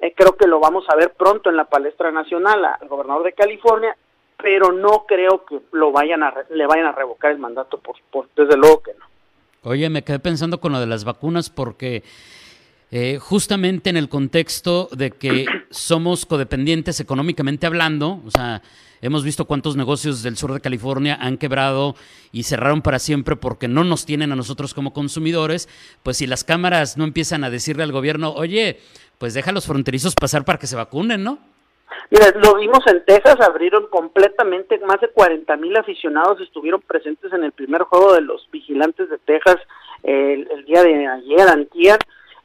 eh, 0.00 0.12
creo 0.14 0.36
que 0.36 0.46
lo 0.46 0.60
vamos 0.60 0.84
a 0.88 0.96
ver 0.96 1.14
pronto 1.14 1.50
en 1.50 1.56
la 1.56 1.64
palestra 1.64 2.10
nacional 2.10 2.64
al 2.64 2.88
gobernador 2.88 3.24
de 3.24 3.32
California, 3.32 3.96
pero 4.36 4.70
no 4.70 5.06
creo 5.06 5.44
que 5.46 5.60
lo 5.72 5.90
vayan 5.90 6.22
a 6.22 6.34
le 6.50 6.66
vayan 6.66 6.86
a 6.86 6.92
revocar 6.92 7.32
el 7.32 7.38
mandato, 7.38 7.78
por, 7.78 7.96
por 8.10 8.28
desde 8.36 8.56
luego 8.56 8.82
que 8.82 8.94
no. 8.94 9.15
Oye, 9.66 9.90
me 9.90 10.04
quedé 10.04 10.20
pensando 10.20 10.60
con 10.60 10.70
lo 10.70 10.78
de 10.78 10.86
las 10.86 11.02
vacunas 11.02 11.50
porque 11.50 12.04
eh, 12.92 13.18
justamente 13.20 13.90
en 13.90 13.96
el 13.96 14.08
contexto 14.08 14.88
de 14.92 15.10
que 15.10 15.44
somos 15.72 16.24
codependientes 16.24 17.00
económicamente 17.00 17.66
hablando, 17.66 18.22
o 18.24 18.30
sea, 18.30 18.62
hemos 19.02 19.24
visto 19.24 19.46
cuántos 19.46 19.74
negocios 19.74 20.22
del 20.22 20.36
sur 20.36 20.52
de 20.52 20.60
California 20.60 21.18
han 21.20 21.36
quebrado 21.36 21.96
y 22.30 22.44
cerraron 22.44 22.80
para 22.80 23.00
siempre 23.00 23.34
porque 23.34 23.66
no 23.66 23.82
nos 23.82 24.06
tienen 24.06 24.30
a 24.30 24.36
nosotros 24.36 24.72
como 24.72 24.92
consumidores, 24.92 25.68
pues 26.04 26.18
si 26.18 26.28
las 26.28 26.44
cámaras 26.44 26.96
no 26.96 27.02
empiezan 27.02 27.42
a 27.42 27.50
decirle 27.50 27.82
al 27.82 27.90
gobierno, 27.90 28.34
oye, 28.34 28.78
pues 29.18 29.34
deja 29.34 29.50
a 29.50 29.54
los 29.54 29.66
fronterizos 29.66 30.14
pasar 30.14 30.44
para 30.44 30.60
que 30.60 30.68
se 30.68 30.76
vacunen, 30.76 31.24
¿no? 31.24 31.40
Mira, 32.10 32.32
lo 32.42 32.56
vimos 32.56 32.80
en 32.86 33.04
Texas, 33.04 33.40
abrieron 33.40 33.86
completamente, 33.88 34.78
más 34.80 35.00
de 35.00 35.08
40 35.08 35.56
mil 35.56 35.76
aficionados 35.76 36.40
estuvieron 36.40 36.80
presentes 36.80 37.32
en 37.32 37.44
el 37.44 37.52
primer 37.52 37.82
juego 37.82 38.14
de 38.14 38.20
los 38.20 38.48
vigilantes 38.50 39.08
de 39.10 39.18
Texas 39.18 39.56
el, 40.02 40.64
día 40.66 40.82
de 40.82 41.06
ayer, 41.06 41.48
antier. 41.48 41.98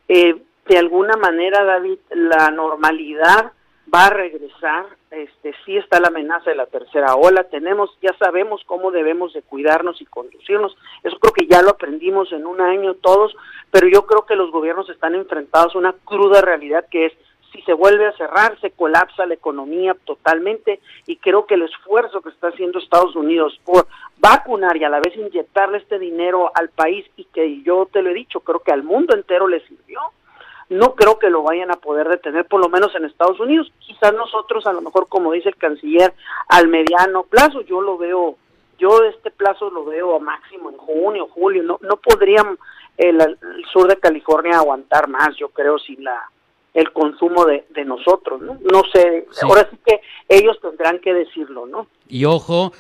Eh, 0.08 0.42
de 0.68 0.78
alguna 0.78 1.16
manera, 1.18 1.64
David, 1.64 1.98
la 2.12 2.50
normalidad 2.52 3.52
va 3.94 4.06
a 4.06 4.10
regresar, 4.10 4.86
este, 5.10 5.54
sí 5.66 5.76
está 5.76 6.00
la 6.00 6.08
amenaza 6.08 6.50
de 6.50 6.56
la 6.56 6.66
tercera 6.66 7.16
ola, 7.16 7.44
tenemos, 7.46 7.90
ya 8.02 8.16
sabemos 8.18 8.62
cómo 8.66 8.92
debemos 8.92 9.34
de 9.34 9.42
cuidarnos 9.42 10.02
y 10.02 10.06
conducirnos, 10.06 10.78
eso 11.04 11.18
creo 11.20 11.34
que 11.34 11.48
ya 11.48 11.62
lo 11.62 11.72
aprendimos 11.72 12.32
en 12.32 12.46
un 12.46 12.62
año 12.62 12.94
todos, 12.96 13.36
pero 13.70 13.88
yo 13.90 14.06
creo 14.06 14.26
que 14.26 14.36
los 14.36 14.52
gobiernos 14.52 14.90
están 14.90 15.16
enfrentados 15.16 15.76
a 15.76 15.80
una 15.80 15.94
cruda 16.06 16.42
realidad 16.42 16.86
que 16.90 17.08
es 17.08 17.14
si 17.52 17.62
se 17.64 17.74
vuelve 17.74 18.08
a 18.08 18.18
cerrar, 18.18 18.60
se 18.62 18.72
colapsa 18.72 19.26
la 19.26 19.34
economía 19.34 19.96
totalmente 20.06 20.80
y 21.06 21.18
creo 21.18 21.46
que 21.46 21.56
el 21.56 21.64
esfuerzo 21.64 22.22
que 22.22 22.30
está 22.30 22.48
haciendo 22.48 22.80
Estados 22.80 23.16
Unidos 23.16 23.60
por 23.66 23.88
vacunar 24.20 24.78
y 24.78 24.84
a 24.84 24.90
la 24.90 25.00
vez 25.00 25.16
inyectarle 25.16 25.80
este 25.80 26.00
dinero 26.00 26.52
al 26.56 26.70
país 26.70 27.06
y 27.18 27.26
que 27.26 27.62
yo 27.64 27.88
te 27.92 28.02
lo 28.02 28.10
he 28.10 28.14
dicho, 28.14 28.40
creo 28.40 28.60
que 28.60 28.72
al 28.72 28.84
mundo 28.84 29.16
entero 29.16 29.48
le 29.48 29.66
sirvió, 29.68 30.00
no 30.70 30.96
creo 30.96 31.20
que 31.20 31.30
lo 31.30 31.44
vayan 31.44 31.70
a 31.72 31.76
poder 31.76 32.08
detener, 32.08 32.46
por 32.46 32.62
lo 32.62 32.70
menos 32.70 32.96
en 32.96 33.04
Estados 33.04 33.40
Unidos. 33.42 33.74
Quizás 33.80 34.14
nosotros, 34.14 34.66
a 34.66 34.72
lo 34.72 34.80
mejor, 34.80 35.10
como 35.10 35.34
dice 35.34 35.50
el 35.50 35.58
canciller, 35.58 36.14
al 36.48 36.70
mediano 36.70 37.24
plazo, 37.24 37.60
yo 37.62 37.82
lo 37.82 37.98
veo, 37.98 38.38
yo 38.80 39.04
este 39.04 39.32
plazo 39.32 39.70
lo 39.70 39.84
veo 39.84 40.16
a 40.16 40.20
máximo 40.20 40.70
en 40.70 40.78
junio, 40.78 41.28
julio, 41.28 41.62
no, 41.64 41.78
no 41.82 41.98
podrían 41.98 42.58
el, 42.98 43.20
el 43.20 43.66
sur 43.74 43.90
de 43.90 43.98
California 43.98 44.60
aguantar 44.60 45.10
más, 45.10 45.36
yo 45.36 45.50
creo, 45.50 45.78
sin 45.78 46.06
la 46.06 46.30
el 46.74 46.92
consumo 46.94 47.46
de, 47.46 47.66
de 47.70 47.86
nosotros, 47.86 48.42
¿no? 48.42 48.58
No 48.72 48.84
sé, 48.94 49.28
ahora 49.42 49.68
sí 49.70 49.78
que 49.86 50.02
ellos 50.30 50.58
tendrán 50.62 51.00
que 51.00 51.14
decirlo, 51.14 51.66
¿no? 51.66 51.88
Y 52.08 52.26
ojo, 52.26 52.72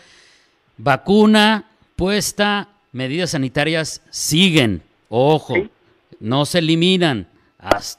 vacuna 0.78 1.66
puesta, 1.96 2.70
medidas 2.92 3.32
sanitarias 3.32 4.02
siguen, 4.10 4.82
ojo, 5.10 5.56
no 6.20 6.46
se 6.46 6.60
eliminan. 6.60 7.28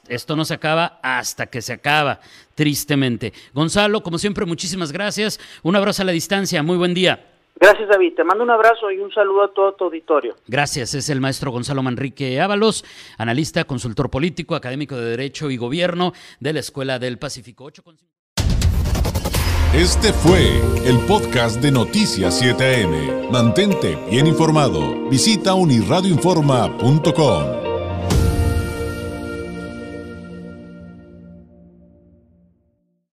esto 0.08 0.34
no 0.34 0.44
se 0.44 0.54
acaba 0.54 0.98
hasta 1.02 1.46
que 1.46 1.62
se 1.62 1.72
acaba, 1.72 2.20
tristemente. 2.54 3.32
Gonzalo, 3.52 4.02
como 4.02 4.18
siempre, 4.18 4.46
muchísimas 4.46 4.92
gracias. 4.92 5.38
Un 5.62 5.76
abrazo 5.76 6.02
a 6.02 6.06
la 6.06 6.12
distancia. 6.12 6.62
Muy 6.62 6.76
buen 6.76 6.94
día. 6.94 7.31
Gracias, 7.56 7.88
David. 7.88 8.14
Te 8.14 8.24
mando 8.24 8.44
un 8.44 8.50
abrazo 8.50 8.90
y 8.90 8.98
un 8.98 9.12
saludo 9.12 9.44
a 9.44 9.52
todo 9.52 9.74
tu 9.74 9.84
auditorio. 9.84 10.36
Gracias. 10.46 10.94
Es 10.94 11.08
el 11.10 11.20
maestro 11.20 11.50
Gonzalo 11.50 11.82
Manrique 11.82 12.40
Ábalos, 12.40 12.84
analista, 13.18 13.64
consultor 13.64 14.10
político, 14.10 14.54
académico 14.54 14.96
de 14.96 15.10
Derecho 15.10 15.50
y 15.50 15.56
Gobierno 15.56 16.12
de 16.40 16.52
la 16.52 16.60
Escuela 16.60 16.98
del 16.98 17.18
Pacífico. 17.18 17.70
Este 19.74 20.12
fue 20.12 20.60
el 20.84 20.98
podcast 21.06 21.62
de 21.62 21.70
Noticias 21.70 22.42
7am. 22.42 23.30
Mantente 23.30 23.96
bien 24.10 24.26
informado. 24.26 25.08
Visita 25.08 25.54
unirradioinforma.com. 25.54 27.61